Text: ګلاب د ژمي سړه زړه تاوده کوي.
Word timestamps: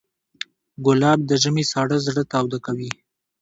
ګلاب 0.85 1.19
د 1.25 1.31
ژمي 1.41 1.63
سړه 1.71 1.97
زړه 2.05 2.23
تاوده 2.31 2.59
کوي. 2.65 2.91